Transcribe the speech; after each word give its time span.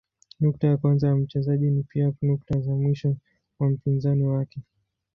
Nukta 0.39 0.67
ya 0.67 0.77
kwanza 0.77 1.07
ya 1.07 1.15
mchezaji 1.15 1.71
ni 1.71 1.83
pia 1.83 2.13
nukta 2.21 2.59
ya 2.59 2.75
mwisho 2.75 3.15
wa 3.59 3.69
mpinzani 3.69 4.23
wake. 4.23 4.61